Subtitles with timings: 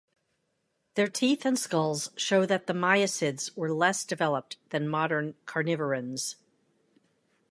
[0.95, 6.37] Their teeth and skulls show that the miacids were less developed than modern carnivorans.